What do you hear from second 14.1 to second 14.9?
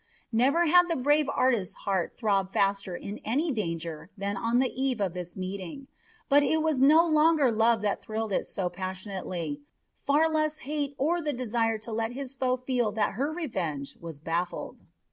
baffled.